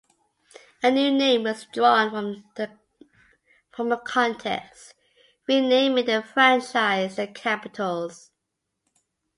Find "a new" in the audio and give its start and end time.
0.81-1.11